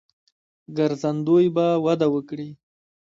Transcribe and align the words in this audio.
ګرځندوی 0.77 1.45
به 1.55 1.65
وده 1.85 2.07
وکړي. 2.13 2.49